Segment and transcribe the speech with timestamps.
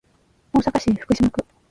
[0.51, 1.45] 大阪市福島区